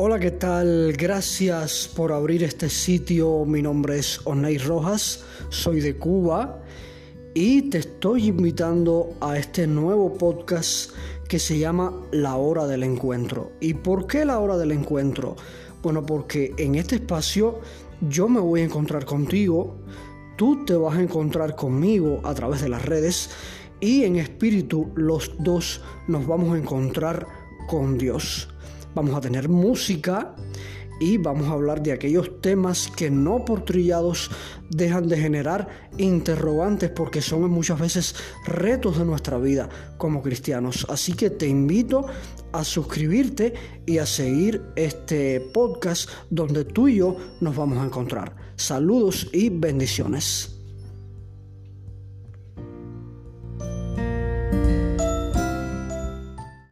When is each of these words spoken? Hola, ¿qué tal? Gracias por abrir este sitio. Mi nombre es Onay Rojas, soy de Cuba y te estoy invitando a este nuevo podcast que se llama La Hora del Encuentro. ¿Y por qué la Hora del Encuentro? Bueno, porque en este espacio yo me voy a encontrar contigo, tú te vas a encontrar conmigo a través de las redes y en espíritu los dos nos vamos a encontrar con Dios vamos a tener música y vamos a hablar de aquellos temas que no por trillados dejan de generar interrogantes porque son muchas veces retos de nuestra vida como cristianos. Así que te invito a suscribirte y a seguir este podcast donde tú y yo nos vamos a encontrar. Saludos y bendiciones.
Hola, 0.00 0.20
¿qué 0.20 0.30
tal? 0.30 0.92
Gracias 0.96 1.90
por 1.92 2.12
abrir 2.12 2.44
este 2.44 2.68
sitio. 2.68 3.44
Mi 3.44 3.62
nombre 3.62 3.98
es 3.98 4.20
Onay 4.26 4.56
Rojas, 4.58 5.24
soy 5.48 5.80
de 5.80 5.96
Cuba 5.96 6.62
y 7.34 7.62
te 7.62 7.78
estoy 7.78 8.28
invitando 8.28 9.16
a 9.20 9.36
este 9.36 9.66
nuevo 9.66 10.14
podcast 10.14 10.92
que 11.26 11.40
se 11.40 11.58
llama 11.58 11.92
La 12.12 12.36
Hora 12.36 12.68
del 12.68 12.84
Encuentro. 12.84 13.50
¿Y 13.58 13.74
por 13.74 14.06
qué 14.06 14.24
la 14.24 14.38
Hora 14.38 14.56
del 14.56 14.70
Encuentro? 14.70 15.34
Bueno, 15.82 16.06
porque 16.06 16.54
en 16.58 16.76
este 16.76 16.94
espacio 16.94 17.58
yo 18.08 18.28
me 18.28 18.38
voy 18.38 18.60
a 18.60 18.66
encontrar 18.66 19.04
contigo, 19.04 19.80
tú 20.36 20.64
te 20.64 20.76
vas 20.76 20.96
a 20.96 21.02
encontrar 21.02 21.56
conmigo 21.56 22.20
a 22.22 22.34
través 22.34 22.62
de 22.62 22.68
las 22.68 22.84
redes 22.84 23.30
y 23.80 24.04
en 24.04 24.14
espíritu 24.14 24.92
los 24.94 25.32
dos 25.40 25.80
nos 26.06 26.24
vamos 26.24 26.54
a 26.54 26.58
encontrar 26.58 27.26
con 27.66 27.98
Dios 27.98 28.48
vamos 28.94 29.14
a 29.14 29.20
tener 29.20 29.48
música 29.48 30.34
y 31.00 31.16
vamos 31.16 31.48
a 31.48 31.52
hablar 31.52 31.82
de 31.82 31.92
aquellos 31.92 32.40
temas 32.40 32.88
que 32.88 33.10
no 33.10 33.44
por 33.44 33.64
trillados 33.64 34.30
dejan 34.70 35.08
de 35.08 35.16
generar 35.16 35.68
interrogantes 35.96 36.90
porque 36.90 37.22
son 37.22 37.48
muchas 37.50 37.78
veces 37.78 38.14
retos 38.46 38.98
de 38.98 39.04
nuestra 39.04 39.38
vida 39.38 39.68
como 39.96 40.22
cristianos. 40.22 40.86
Así 40.88 41.12
que 41.12 41.30
te 41.30 41.46
invito 41.46 42.06
a 42.52 42.64
suscribirte 42.64 43.54
y 43.86 43.98
a 43.98 44.06
seguir 44.06 44.62
este 44.76 45.40
podcast 45.40 46.10
donde 46.30 46.64
tú 46.64 46.88
y 46.88 46.96
yo 46.96 47.16
nos 47.40 47.56
vamos 47.56 47.78
a 47.78 47.84
encontrar. 47.84 48.34
Saludos 48.56 49.28
y 49.32 49.50
bendiciones. 49.50 50.57